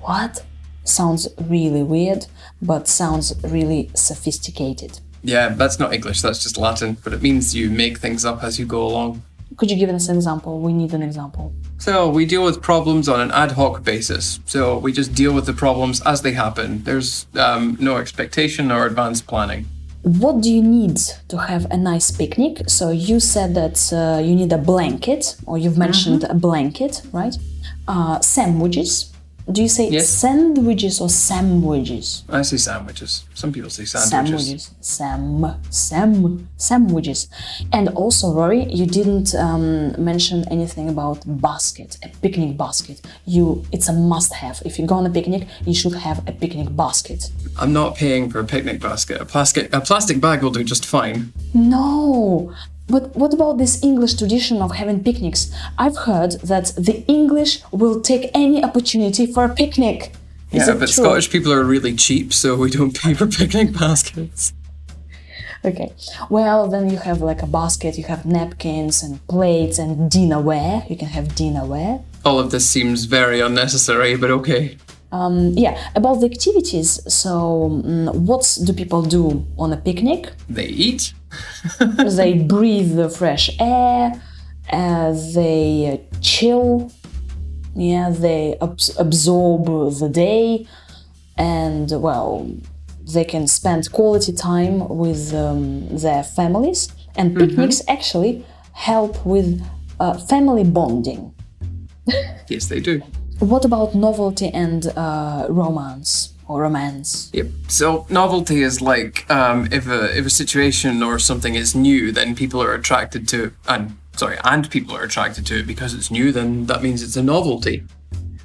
What? 0.00 0.44
Sounds 0.84 1.28
really 1.40 1.82
weird, 1.82 2.26
but 2.62 2.86
sounds 2.86 3.34
really 3.44 3.90
sophisticated. 3.94 5.00
Yeah, 5.22 5.48
that's 5.50 5.78
not 5.78 5.92
English, 5.92 6.22
that's 6.22 6.42
just 6.42 6.56
Latin, 6.56 6.96
but 7.02 7.12
it 7.12 7.22
means 7.22 7.54
you 7.54 7.70
make 7.70 7.98
things 7.98 8.24
up 8.24 8.42
as 8.42 8.58
you 8.58 8.66
go 8.66 8.86
along. 8.86 9.22
Could 9.56 9.70
you 9.70 9.76
give 9.76 9.90
us 9.90 10.08
an 10.08 10.16
example? 10.16 10.60
We 10.60 10.72
need 10.72 10.92
an 10.94 11.02
example. 11.02 11.52
So, 11.78 12.08
we 12.08 12.26
deal 12.26 12.44
with 12.44 12.62
problems 12.62 13.08
on 13.08 13.20
an 13.20 13.30
ad 13.32 13.52
hoc 13.52 13.82
basis. 13.82 14.40
So, 14.44 14.78
we 14.78 14.92
just 14.92 15.14
deal 15.14 15.32
with 15.32 15.46
the 15.46 15.52
problems 15.52 16.00
as 16.02 16.22
they 16.22 16.32
happen. 16.32 16.84
There's 16.84 17.26
um, 17.34 17.76
no 17.80 17.96
expectation 17.96 18.70
or 18.70 18.86
advanced 18.86 19.26
planning. 19.26 19.66
What 20.02 20.40
do 20.40 20.50
you 20.50 20.62
need 20.62 20.96
to 21.28 21.38
have 21.38 21.66
a 21.70 21.76
nice 21.76 22.10
picnic? 22.10 22.62
So 22.68 22.90
you 22.90 23.18
said 23.18 23.54
that 23.56 23.92
uh, 23.92 24.20
you 24.22 24.34
need 24.34 24.52
a 24.52 24.58
blanket, 24.58 25.36
or 25.44 25.58
you've 25.58 25.76
mentioned 25.76 26.24
a 26.24 26.34
blanket, 26.34 27.02
right? 27.12 27.34
Uh, 27.88 28.20
sandwiches. 28.20 29.12
Do 29.50 29.62
you 29.62 29.68
say 29.68 29.88
Yes. 29.88 30.08
sandwiches 30.08 31.00
or 31.00 31.08
sandwiches? 31.08 32.22
I 32.28 32.42
say 32.42 32.58
sandwiches. 32.58 33.24
Some 33.34 33.50
people 33.52 33.70
say 33.70 33.84
sandwiches. 33.86 34.70
Sam, 34.80 35.54
sam, 35.70 36.48
sandwiches. 36.58 37.28
And 37.72 37.88
also, 37.90 38.32
Rory, 38.34 38.70
you 38.70 38.84
didn't 38.84 39.34
um, 39.34 39.94
mention 40.02 40.44
anything 40.50 40.88
about 40.90 41.22
basket, 41.40 41.96
a 42.02 42.08
picnic 42.20 42.58
basket. 42.58 43.00
You, 43.24 43.64
it's 43.72 43.88
a 43.88 43.92
must-have. 43.94 44.60
If 44.66 44.78
you 44.78 44.86
go 44.86 44.96
on 44.96 45.06
a 45.06 45.10
picnic, 45.10 45.46
you 45.64 45.74
should 45.74 45.94
have 45.94 46.18
a 46.28 46.32
picnic 46.32 46.76
basket. 46.76 47.30
I'm 47.58 47.72
not 47.72 47.96
paying 47.96 48.28
for 48.30 48.40
a 48.40 48.44
picnic 48.44 48.80
basket. 48.80 49.20
A 49.20 49.24
plastic 49.24 49.72
a 49.72 49.80
plastic 49.80 50.20
bag 50.20 50.42
will 50.42 50.50
do 50.50 50.62
just 50.62 50.84
fine. 50.84 51.32
No. 51.54 52.52
But 52.88 53.14
what 53.14 53.34
about 53.34 53.58
this 53.58 53.82
English 53.82 54.14
tradition 54.14 54.62
of 54.62 54.74
having 54.74 55.04
picnics? 55.04 55.52
I've 55.76 55.96
heard 55.96 56.32
that 56.42 56.72
the 56.76 57.04
English 57.06 57.60
will 57.70 58.00
take 58.00 58.30
any 58.34 58.64
opportunity 58.64 59.26
for 59.26 59.44
a 59.44 59.54
picnic. 59.54 60.12
Is 60.52 60.66
yeah, 60.66 60.74
but 60.74 60.88
true? 60.88 61.04
Scottish 61.04 61.30
people 61.30 61.52
are 61.52 61.62
really 61.62 61.94
cheap, 61.94 62.32
so 62.32 62.56
we 62.56 62.70
don't 62.70 62.98
pay 62.98 63.12
for 63.12 63.26
picnic 63.40 63.74
baskets. 63.74 64.54
Okay. 65.64 65.92
Well, 66.30 66.68
then 66.68 66.88
you 66.88 66.96
have 66.98 67.20
like 67.20 67.42
a 67.42 67.46
basket, 67.46 67.98
you 67.98 68.04
have 68.04 68.24
napkins 68.24 69.02
and 69.02 69.26
plates 69.26 69.78
and 69.78 70.10
dinnerware. 70.10 70.88
You 70.88 70.96
can 70.96 71.08
have 71.08 71.28
dinnerware. 71.28 72.02
All 72.24 72.38
of 72.38 72.50
this 72.50 72.68
seems 72.68 73.04
very 73.04 73.40
unnecessary, 73.40 74.16
but 74.16 74.30
okay. 74.30 74.78
Um, 75.10 75.52
yeah, 75.56 75.90
about 75.94 76.20
the 76.20 76.26
activities. 76.26 77.00
So, 77.12 77.82
mm, 77.84 78.14
what 78.14 78.58
do 78.64 78.72
people 78.72 79.02
do 79.02 79.44
on 79.58 79.72
a 79.72 79.76
picnic? 79.76 80.32
They 80.48 80.66
eat. 80.66 81.12
they 82.04 82.34
breathe 82.34 82.96
the 82.96 83.10
fresh 83.10 83.50
air, 83.60 84.20
uh, 84.70 85.12
they 85.34 86.06
chill, 86.20 86.90
yeah, 87.74 88.10
they 88.10 88.56
abs- 88.60 88.96
absorb 88.98 89.66
the 89.98 90.08
day, 90.08 90.66
and 91.36 91.90
well, 92.02 92.50
they 93.12 93.24
can 93.24 93.46
spend 93.46 93.90
quality 93.92 94.32
time 94.32 94.88
with 94.88 95.32
um, 95.34 95.88
their 95.96 96.22
families. 96.22 96.88
And 97.16 97.36
picnics 97.36 97.82
actually 97.88 98.44
help 98.72 99.24
with 99.26 99.64
uh, 100.00 100.14
family 100.18 100.64
bonding. 100.64 101.34
Yes, 102.48 102.66
they 102.68 102.80
do. 102.80 103.02
What 103.40 103.66
about 103.66 103.94
novelty 103.94 104.48
and 104.48 104.86
uh, 104.96 105.46
romance? 105.50 106.32
Or 106.48 106.62
romance? 106.62 107.30
Yep. 107.32 107.46
So 107.68 108.06
novelty 108.08 108.62
is 108.62 108.80
like 108.80 109.30
um, 109.30 109.68
if 109.70 109.86
a 109.86 110.16
if 110.16 110.26
a 110.26 110.30
situation 110.30 111.02
or 111.02 111.18
something 111.18 111.54
is 111.54 111.74
new, 111.74 112.10
then 112.10 112.34
people 112.34 112.62
are 112.62 112.74
attracted 112.74 113.28
to 113.28 113.52
and 113.68 113.96
sorry, 114.16 114.38
and 114.42 114.68
people 114.70 114.96
are 114.96 115.04
attracted 115.04 115.46
to 115.46 115.60
it 115.60 115.66
because 115.66 115.94
it's 115.94 116.10
new. 116.10 116.32
Then 116.32 116.66
that 116.66 116.82
means 116.82 117.02
it's 117.02 117.16
a 117.16 117.22
novelty. 117.22 117.84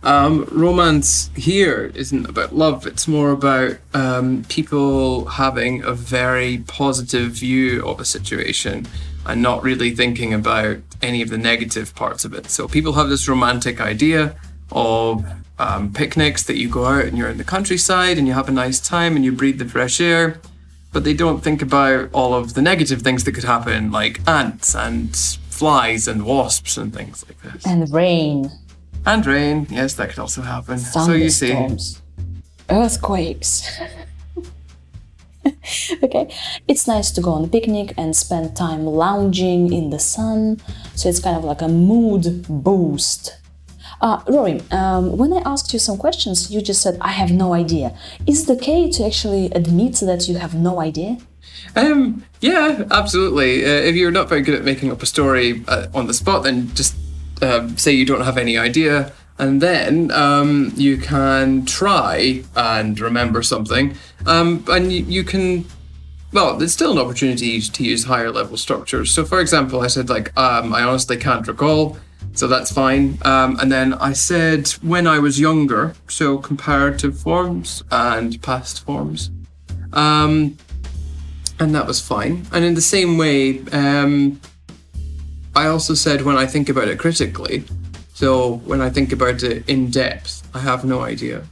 Um, 0.03 0.43
romance 0.51 1.31
here 1.35 1.91
isn't 1.95 2.27
about 2.27 2.53
love. 2.53 2.85
It's 2.85 3.07
more 3.07 3.31
about 3.31 3.77
um, 3.93 4.43
people 4.49 5.25
having 5.25 5.81
a 5.83 5.93
very 5.93 6.57
positive 6.67 7.31
view 7.31 7.85
of 7.87 8.01
a 8.01 8.05
situation 8.05 8.85
and 9.25 9.41
not 9.41 9.63
really 9.63 9.91
thinking 9.95 10.33
about 10.33 10.79
any 11.01 11.21
of 11.21 11.29
the 11.29 11.37
negative 11.37 11.95
parts 11.95 12.25
of 12.25 12.33
it. 12.33 12.49
So 12.49 12.67
people 12.67 12.93
have 12.93 13.07
this 13.07 13.29
romantic 13.29 13.79
idea 13.79 14.35
of 14.73 15.25
um, 15.59 15.93
picnics 15.93 16.43
that 16.43 16.57
you 16.57 16.69
go 16.69 16.85
out 16.85 17.05
and 17.05 17.17
you're 17.17 17.29
in 17.29 17.37
the 17.37 17.43
countryside 17.43 18.17
and 18.17 18.27
you 18.27 18.33
have 18.33 18.49
a 18.49 18.51
nice 18.51 18.79
time 18.79 19.15
and 19.15 19.23
you 19.23 19.31
breathe 19.31 19.59
the 19.59 19.65
fresh 19.65 20.01
air, 20.01 20.39
but 20.91 21.03
they 21.03 21.13
don't 21.13 21.43
think 21.43 21.61
about 21.61 22.09
all 22.13 22.33
of 22.33 22.53
the 22.53 22.61
negative 22.61 23.01
things 23.01 23.23
that 23.23 23.33
could 23.33 23.43
happen, 23.43 23.91
like 23.91 24.27
ants 24.27 24.75
and 24.75 25.15
flies 25.15 26.07
and 26.07 26.25
wasps 26.25 26.77
and 26.77 26.93
things 26.93 27.23
like 27.27 27.39
this. 27.41 27.65
And 27.65 27.91
rain. 27.91 28.51
And 29.05 29.25
rain, 29.25 29.67
yes, 29.69 29.95
that 29.95 30.09
could 30.09 30.19
also 30.19 30.41
happen. 30.41 30.77
So 30.79 31.13
you 31.13 31.29
see, 31.29 31.49
Thunderstorms. 31.49 32.01
Earthquakes. 32.69 33.79
okay, 36.03 36.33
it's 36.67 36.87
nice 36.87 37.11
to 37.11 37.21
go 37.21 37.31
on 37.31 37.43
a 37.43 37.47
picnic 37.47 37.93
and 37.97 38.15
spend 38.15 38.55
time 38.55 38.85
lounging 38.85 39.73
in 39.73 39.89
the 39.89 39.99
sun, 39.99 40.61
so 40.95 41.09
it's 41.09 41.19
kind 41.19 41.35
of 41.35 41.43
like 41.43 41.61
a 41.61 41.67
mood 41.67 42.45
boost. 42.47 43.37
Uh, 44.03 44.21
Rory, 44.27 44.61
um, 44.71 45.15
when 45.17 45.31
I 45.31 45.41
asked 45.45 45.71
you 45.71 45.79
some 45.79 45.97
questions, 45.97 46.51
you 46.51 46.61
just 46.61 46.81
said, 46.81 46.97
I 46.99 47.13
have 47.21 47.31
no 47.31 47.53
idea. 47.53 47.97
Is 48.27 48.49
it 48.49 48.57
okay 48.57 48.91
to 48.91 49.05
actually 49.05 49.45
admit 49.55 49.95
that 50.01 50.27
you 50.27 50.35
have 50.35 50.53
no 50.53 50.81
idea? 50.81 51.19
Um, 51.77 52.25
yeah, 52.41 52.83
absolutely. 52.91 53.63
Uh, 53.63 53.69
if 53.69 53.95
you're 53.95 54.11
not 54.11 54.27
very 54.27 54.41
good 54.41 54.55
at 54.55 54.65
making 54.65 54.91
up 54.91 55.01
a 55.01 55.05
story 55.05 55.63
uh, 55.69 55.87
on 55.93 56.07
the 56.07 56.13
spot, 56.13 56.43
then 56.43 56.67
just 56.75 56.95
um, 57.41 57.77
say 57.77 57.93
you 57.93 58.05
don't 58.05 58.25
have 58.25 58.37
any 58.37 58.57
idea, 58.57 59.13
and 59.39 59.61
then 59.61 60.11
um, 60.11 60.73
you 60.75 60.97
can 60.97 61.65
try 61.65 62.43
and 62.57 62.99
remember 62.99 63.41
something, 63.41 63.95
um, 64.25 64.65
and 64.67 64.91
you, 64.91 65.05
you 65.05 65.23
can. 65.23 65.65
Well, 66.33 66.57
there's 66.57 66.73
still 66.73 66.91
an 66.91 66.97
opportunity 66.97 67.61
to 67.61 67.83
use 67.83 68.03
higher 68.03 68.31
level 68.31 68.57
structures. 68.57 69.11
So, 69.11 69.23
for 69.23 69.39
example, 69.39 69.81
I 69.81 69.87
said 69.87 70.09
like, 70.09 70.35
um, 70.35 70.73
I 70.73 70.81
honestly 70.81 71.15
can't 71.15 71.47
recall, 71.47 71.97
so 72.33 72.47
that's 72.47 72.71
fine. 72.71 73.17
Um, 73.23 73.59
and 73.59 73.71
then 73.71 73.93
I 73.93 74.13
said 74.13 74.67
when 74.81 75.07
I 75.07 75.19
was 75.19 75.39
younger, 75.39 75.93
so 76.07 76.37
comparative 76.37 77.17
forms 77.19 77.83
and 77.91 78.41
past 78.41 78.83
forms. 78.83 79.29
Um, 79.93 80.57
and 81.59 81.73
that 81.75 81.85
was 81.85 81.99
fine. 81.99 82.45
And 82.51 82.65
in 82.65 82.73
the 82.73 82.81
same 82.81 83.17
way, 83.17 83.59
um, 83.71 84.41
I 85.55 85.67
also 85.67 85.93
said 85.93 86.23
when 86.23 86.35
I 86.35 86.47
think 86.47 86.69
about 86.69 86.87
it 86.87 86.97
critically. 86.97 87.63
So 88.15 88.55
when 88.65 88.81
I 88.81 88.89
think 88.89 89.11
about 89.11 89.43
it 89.43 89.67
in 89.69 89.91
depth, 89.91 90.47
I 90.55 90.59
have 90.59 90.83
no 90.83 91.01
idea. 91.01 91.43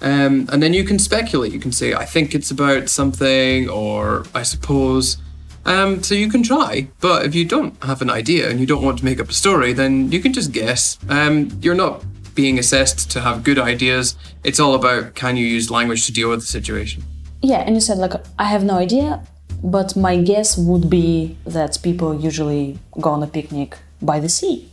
Um, 0.00 0.48
and 0.52 0.62
then 0.62 0.74
you 0.74 0.84
can 0.84 0.98
speculate. 0.98 1.52
You 1.52 1.60
can 1.60 1.72
say, 1.72 1.94
I 1.94 2.04
think 2.04 2.34
it's 2.34 2.50
about 2.50 2.88
something, 2.88 3.68
or 3.68 4.26
I 4.34 4.42
suppose. 4.42 5.18
Um, 5.66 6.02
so 6.02 6.14
you 6.14 6.28
can 6.30 6.42
try. 6.42 6.88
But 7.00 7.24
if 7.26 7.34
you 7.34 7.44
don't 7.44 7.82
have 7.82 8.02
an 8.02 8.10
idea 8.10 8.50
and 8.50 8.60
you 8.60 8.66
don't 8.66 8.82
want 8.82 8.98
to 8.98 9.04
make 9.04 9.20
up 9.20 9.28
a 9.28 9.32
story, 9.32 9.72
then 9.72 10.12
you 10.12 10.20
can 10.20 10.32
just 10.32 10.52
guess. 10.52 10.98
Um, 11.08 11.50
you're 11.62 11.74
not 11.74 12.04
being 12.34 12.58
assessed 12.58 13.10
to 13.12 13.20
have 13.20 13.44
good 13.44 13.58
ideas. 13.58 14.16
It's 14.42 14.60
all 14.60 14.74
about 14.74 15.14
can 15.14 15.36
you 15.36 15.46
use 15.46 15.70
language 15.70 16.06
to 16.06 16.12
deal 16.12 16.30
with 16.30 16.40
the 16.40 16.46
situation. 16.46 17.02
Yeah, 17.42 17.58
and 17.58 17.74
you 17.74 17.80
said, 17.80 17.98
like, 17.98 18.14
I 18.38 18.44
have 18.44 18.64
no 18.64 18.74
idea, 18.74 19.22
but 19.62 19.96
my 19.96 20.16
guess 20.20 20.56
would 20.56 20.88
be 20.90 21.36
that 21.46 21.78
people 21.82 22.18
usually 22.18 22.78
go 23.00 23.10
on 23.10 23.22
a 23.22 23.26
picnic 23.26 23.76
by 24.02 24.18
the 24.20 24.28
sea. 24.28 24.70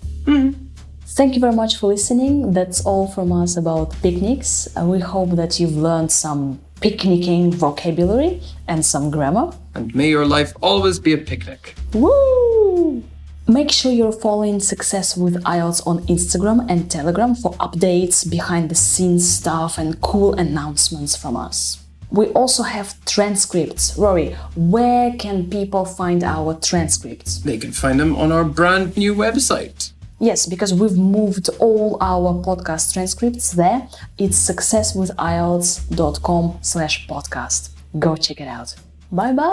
Thank 1.14 1.34
you 1.34 1.42
very 1.42 1.54
much 1.54 1.76
for 1.76 1.88
listening. 1.88 2.54
That's 2.54 2.86
all 2.86 3.06
from 3.06 3.34
us 3.34 3.58
about 3.58 3.92
picnics. 4.02 4.70
Uh, 4.78 4.86
we 4.86 5.00
hope 5.00 5.32
that 5.32 5.60
you've 5.60 5.76
learned 5.76 6.10
some 6.10 6.62
picnicking 6.80 7.52
vocabulary 7.52 8.42
and 8.68 8.86
some 8.86 9.12
grammar. 9.12 9.52
And 9.74 9.94
may 9.96 10.10
your 10.10 10.26
life 10.26 10.54
always 10.62 11.00
be 11.00 11.14
a 11.14 11.18
picnic. 11.18 11.76
Woo! 11.94 13.04
Make 13.48 13.72
sure 13.72 13.92
you're 13.92 14.12
following 14.12 14.60
Success 14.60 15.18
with 15.18 15.44
IELTS 15.44 15.86
on 15.86 16.06
Instagram 16.08 16.66
and 16.70 16.90
Telegram 16.90 17.36
for 17.36 17.52
updates, 17.54 18.30
behind 18.30 18.70
the 18.70 18.76
scenes 18.76 19.28
stuff, 19.28 19.78
and 19.78 20.00
cool 20.00 20.34
announcements 20.36 21.16
from 21.16 21.36
us. 21.36 21.84
We 22.12 22.28
also 22.28 22.64
have 22.64 23.04
transcripts. 23.06 23.98
Rory, 23.98 24.36
where 24.56 25.14
can 25.14 25.50
people 25.50 25.86
find 25.86 26.24
our 26.24 26.54
transcripts? 26.56 27.40
They 27.40 27.58
can 27.58 27.72
find 27.72 28.00
them 28.00 28.16
on 28.16 28.32
our 28.32 28.44
brand 28.44 28.96
new 28.98 29.16
website. 29.16 29.92
Yes, 30.20 30.46
because 30.46 30.74
we've 30.74 30.98
moved 30.98 31.50
all 31.60 31.98
our 32.00 32.34
podcast 32.44 32.94
transcripts 32.94 33.52
there. 33.52 33.88
It's 34.18 34.38
successwithielts.com 34.38 36.60
slash 36.62 37.08
podcast. 37.08 37.70
Go 37.98 38.16
check 38.16 38.40
it 38.40 38.48
out. 38.48 38.76
Bye 39.12 39.34
bye. 39.34 39.44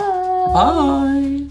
Bye. 0.54 1.48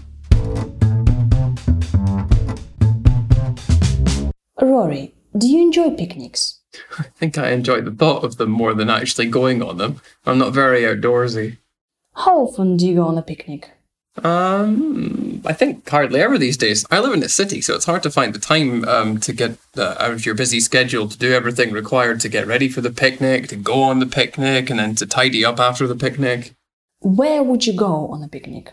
Rory, 4.60 5.14
do 5.36 5.46
you 5.46 5.62
enjoy 5.62 5.90
picnics? 5.90 6.60
I 6.98 7.02
think 7.16 7.36
I 7.36 7.50
enjoy 7.50 7.82
the 7.82 7.90
thought 7.90 8.24
of 8.24 8.38
them 8.38 8.50
more 8.50 8.72
than 8.72 8.88
actually 8.88 9.26
going 9.26 9.62
on 9.62 9.76
them. 9.76 10.00
I'm 10.24 10.38
not 10.38 10.54
very 10.54 10.82
outdoorsy. 10.82 11.58
How 12.14 12.40
often 12.40 12.78
do 12.78 12.86
you 12.86 12.96
go 12.96 13.02
on 13.02 13.18
a 13.18 13.22
picnic? 13.22 13.70
Um, 14.24 15.42
I 15.44 15.52
think 15.52 15.88
hardly 15.88 16.20
ever 16.20 16.38
these 16.38 16.56
days. 16.56 16.84
I 16.90 17.00
live 17.00 17.12
in 17.12 17.22
a 17.22 17.28
city, 17.28 17.60
so 17.60 17.74
it's 17.74 17.84
hard 17.84 18.02
to 18.02 18.10
find 18.10 18.34
the 18.34 18.40
time 18.40 18.88
um, 18.88 19.18
to 19.18 19.32
get 19.32 19.58
uh, 19.76 19.94
out 20.00 20.12
of 20.12 20.26
your 20.26 20.34
busy 20.34 20.60
schedule 20.60 21.08
to 21.08 21.18
do 21.18 21.32
everything 21.32 21.72
required 21.72 22.20
to 22.20 22.28
get 22.28 22.46
ready 22.46 22.68
for 22.68 22.80
the 22.80 22.90
picnic, 22.90 23.48
to 23.48 23.56
go 23.56 23.82
on 23.82 24.00
the 24.00 24.06
picnic, 24.06 24.70
and 24.70 24.78
then 24.78 24.94
to 24.96 25.06
tidy 25.06 25.44
up 25.44 25.60
after 25.60 25.86
the 25.86 25.94
picnic. 25.94 26.54
Where 27.00 27.42
would 27.42 27.66
you 27.66 27.72
go 27.72 28.08
on 28.08 28.22
a 28.22 28.28
picnic? 28.28 28.72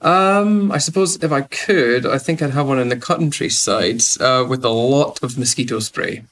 Um, 0.00 0.72
I 0.72 0.78
suppose 0.78 1.22
if 1.22 1.30
I 1.30 1.42
could, 1.42 2.06
I 2.06 2.18
think 2.18 2.40
I'd 2.40 2.52
have 2.52 2.68
one 2.68 2.78
in 2.78 2.88
the 2.88 2.96
countryside 2.96 4.00
uh, 4.18 4.46
with 4.48 4.64
a 4.64 4.70
lot 4.70 5.22
of 5.22 5.38
mosquito 5.38 5.78
spray. 5.80 6.24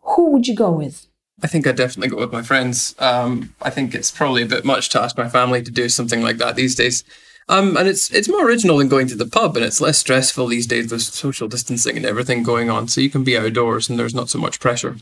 Who 0.00 0.30
would 0.32 0.48
you 0.48 0.56
go 0.56 0.72
with? 0.72 1.06
I 1.42 1.46
think 1.46 1.66
I'd 1.66 1.76
definitely 1.76 2.08
go 2.08 2.18
with 2.18 2.32
my 2.32 2.42
friends. 2.42 2.96
Um, 2.98 3.54
I 3.62 3.70
think 3.70 3.94
it's 3.94 4.10
probably 4.10 4.42
a 4.42 4.46
bit 4.46 4.64
much 4.64 4.88
to 4.90 5.00
ask 5.00 5.16
my 5.16 5.28
family 5.28 5.62
to 5.62 5.70
do 5.70 5.88
something 5.88 6.22
like 6.22 6.38
that 6.38 6.56
these 6.56 6.74
days. 6.74 7.04
Um, 7.48 7.76
and 7.76 7.86
it's 7.86 8.10
it's 8.10 8.28
more 8.28 8.44
original 8.44 8.78
than 8.78 8.88
going 8.88 9.06
to 9.08 9.14
the 9.14 9.26
pub, 9.26 9.56
and 9.56 9.64
it's 9.64 9.80
less 9.80 9.98
stressful 9.98 10.48
these 10.48 10.66
days 10.66 10.90
with 10.90 11.02
social 11.02 11.46
distancing 11.46 11.96
and 11.96 12.04
everything 12.04 12.42
going 12.42 12.70
on. 12.70 12.88
So 12.88 13.00
you 13.00 13.10
can 13.10 13.22
be 13.22 13.38
outdoors, 13.38 13.88
and 13.88 13.98
there's 13.98 14.14
not 14.14 14.28
so 14.28 14.38
much 14.38 14.58
pressure. 14.58 14.96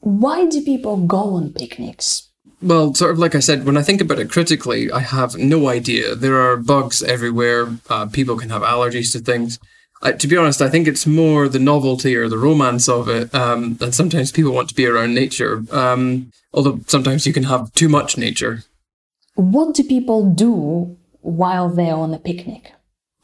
Why 0.00 0.46
do 0.46 0.62
people 0.62 0.98
go 0.98 1.34
on 1.36 1.52
picnics? 1.52 2.29
Well, 2.62 2.92
sort 2.94 3.12
of 3.12 3.18
like 3.18 3.34
I 3.34 3.40
said, 3.40 3.64
when 3.64 3.76
I 3.76 3.82
think 3.82 4.00
about 4.00 4.18
it 4.18 4.30
critically, 4.30 4.90
I 4.90 5.00
have 5.00 5.36
no 5.36 5.68
idea. 5.68 6.14
There 6.14 6.40
are 6.40 6.56
bugs 6.56 7.02
everywhere. 7.02 7.68
Uh, 7.88 8.06
people 8.06 8.36
can 8.36 8.50
have 8.50 8.62
allergies 8.62 9.12
to 9.12 9.18
things. 9.18 9.58
I, 10.02 10.12
to 10.12 10.26
be 10.26 10.36
honest, 10.36 10.60
I 10.60 10.68
think 10.68 10.86
it's 10.86 11.06
more 11.06 11.48
the 11.48 11.58
novelty 11.58 12.16
or 12.16 12.28
the 12.28 12.38
romance 12.38 12.88
of 12.88 13.08
it. 13.08 13.34
Um, 13.34 13.78
and 13.80 13.94
sometimes 13.94 14.32
people 14.32 14.52
want 14.52 14.68
to 14.70 14.74
be 14.74 14.86
around 14.86 15.14
nature. 15.14 15.62
Um, 15.70 16.32
although 16.52 16.80
sometimes 16.86 17.26
you 17.26 17.32
can 17.32 17.44
have 17.44 17.72
too 17.72 17.88
much 17.88 18.18
nature. 18.18 18.64
What 19.34 19.74
do 19.74 19.82
people 19.82 20.30
do 20.30 20.96
while 21.20 21.70
they're 21.70 21.94
on 21.94 22.12
a 22.12 22.18
picnic? 22.18 22.72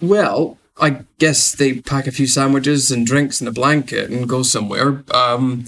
Well, 0.00 0.58
I 0.78 1.04
guess 1.18 1.52
they 1.54 1.80
pack 1.80 2.06
a 2.06 2.12
few 2.12 2.26
sandwiches 2.26 2.90
and 2.90 3.06
drinks 3.06 3.40
and 3.40 3.48
a 3.48 3.52
blanket 3.52 4.10
and 4.10 4.28
go 4.28 4.42
somewhere. 4.42 5.02
Um, 5.12 5.66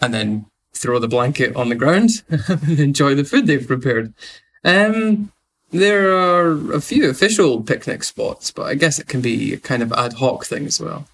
and 0.00 0.12
then 0.12 0.46
throw 0.74 0.98
the 0.98 1.08
blanket 1.08 1.54
on 1.56 1.68
the 1.68 1.74
ground 1.74 2.22
and 2.28 2.78
enjoy 2.78 3.14
the 3.14 3.24
food 3.24 3.46
they've 3.46 3.66
prepared. 3.66 4.14
Um, 4.64 5.32
there 5.70 6.14
are 6.16 6.72
a 6.72 6.80
few 6.80 7.08
official 7.08 7.62
picnic 7.62 8.04
spots, 8.04 8.50
but 8.50 8.64
I 8.64 8.74
guess 8.74 8.98
it 8.98 9.08
can 9.08 9.20
be 9.20 9.54
a 9.54 9.58
kind 9.58 9.82
of 9.82 9.92
ad 9.92 10.14
hoc 10.14 10.44
thing 10.44 10.66
as 10.66 10.80
well. 10.80 11.06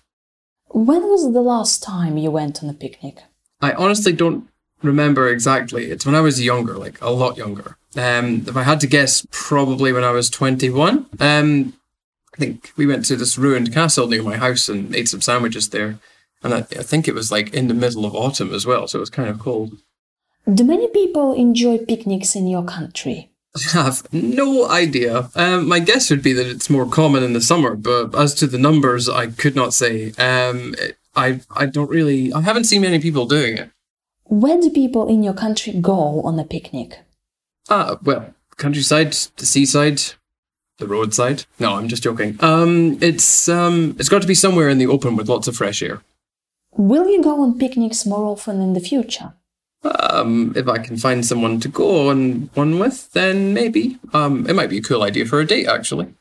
When 0.71 1.03
was 1.03 1.33
the 1.33 1.41
last 1.41 1.83
time 1.83 2.17
you 2.19 2.31
went 2.31 2.63
on 2.63 2.69
a 2.69 2.75
picnic? 2.75 3.23
I 3.61 3.73
honestly 3.73 4.13
don't 4.13 4.49
remember 4.83 5.29
exactly. 5.29 5.91
It's 5.91 6.05
when 6.05 6.15
I 6.15 6.21
was 6.21 6.43
younger, 6.43 6.75
like 6.75 7.01
a 7.01 7.11
lot 7.11 7.37
younger. 7.37 7.77
Um, 7.97 8.45
if 8.47 8.57
I 8.57 8.63
had 8.65 8.81
to 8.81 8.87
guess, 8.87 9.27
probably 9.31 9.93
when 9.93 10.05
I 10.05 10.11
was 10.11 10.31
21. 10.31 11.07
Um, 11.21 11.75
I 12.35 12.37
think 12.37 12.73
we 12.77 12.87
went 12.87 13.05
to 13.07 13.17
this 13.17 13.39
ruined 13.39 13.73
castle 13.73 14.07
near 14.07 14.23
my 14.23 14.37
house 14.37 14.69
and 14.69 14.95
ate 14.95 15.09
some 15.09 15.21
sandwiches 15.21 15.71
there. 15.71 15.99
And 16.43 16.55
I, 16.55 16.59
I 16.59 16.83
think 16.83 17.09
it 17.09 17.15
was 17.15 17.33
like 17.33 17.53
in 17.53 17.69
the 17.69 17.75
middle 17.75 18.05
of 18.05 18.15
autumn 18.15 18.55
as 18.55 18.67
well, 18.67 18.87
so 18.87 18.99
it 18.99 19.01
was 19.01 19.11
kind 19.11 19.29
of 19.29 19.39
cold. 19.39 19.79
Do 20.53 20.65
many 20.65 20.89
people 20.89 21.33
enjoy 21.33 21.79
picnics 21.79 22.35
in 22.35 22.47
your 22.47 22.65
country? 22.65 23.31
I 23.75 23.83
have 23.83 24.13
no 24.13 24.69
idea. 24.69 25.31
Um, 25.35 25.69
my 25.69 25.79
guess 25.79 26.11
would 26.11 26.23
be 26.23 26.33
that 26.33 26.47
it's 26.47 26.71
more 26.71 26.87
common 26.87 27.23
in 27.23 27.33
the 27.33 27.41
summer, 27.41 27.75
but 27.75 28.15
as 28.15 28.35
to 28.35 28.47
the 28.47 28.59
numbers, 28.59 29.09
I 29.09 29.29
could 29.29 29.57
not 29.57 29.75
say. 29.75 30.13
Um, 30.13 30.75
I 31.17 31.41
I 31.51 31.67
don't 31.67 31.91
really. 31.91 32.33
I 32.33 32.43
haven't 32.43 32.65
seen 32.65 32.83
many 32.83 32.99
people 32.99 33.27
doing 33.27 33.59
it. 33.59 33.71
Where 34.25 34.61
do 34.61 34.71
people 34.71 35.09
in 35.09 35.23
your 35.23 35.35
country 35.35 35.73
go 35.73 36.23
on 36.23 36.39
a 36.39 36.45
picnic? 36.45 36.99
Ah, 37.71 37.99
well, 38.03 38.35
countryside, 38.57 39.13
the 39.37 39.47
seaside, 39.47 40.03
the 40.79 40.87
roadside. 40.87 41.45
No, 41.59 41.75
I'm 41.75 41.89
just 41.89 42.03
joking. 42.03 42.37
Um, 42.41 42.99
it's 43.01 43.49
um, 43.49 43.97
it's 43.99 44.09
got 44.09 44.23
to 44.23 44.29
be 44.29 44.35
somewhere 44.35 44.69
in 44.69 44.79
the 44.79 44.87
open 44.87 45.17
with 45.17 45.29
lots 45.29 45.49
of 45.49 45.57
fresh 45.57 45.83
air. 45.83 46.03
Will 46.77 47.09
you 47.09 47.23
go 47.23 47.43
on 47.43 47.59
picnics 47.59 48.07
more 48.07 48.27
often 48.27 48.61
in 48.61 48.73
the 48.75 48.81
future? 48.81 49.35
Um, 49.83 50.53
if 50.57 50.69
I 50.69 50.79
can 50.79 50.97
find 50.97 51.25
someone 51.25 51.61
to 51.61 51.69
go 51.69 52.09
on 52.09 52.51
one 52.55 52.79
with, 52.79 53.13
then 53.13 53.55
maybe. 53.55 53.99
Um, 54.13 54.47
it 54.49 54.55
might 54.55 54.71
be 54.71 54.79
a 54.79 54.83
cool 54.83 55.03
idea 55.03 55.25
for 55.25 55.41
a 55.41 55.47
date, 55.47 55.67
actually. 55.67 56.15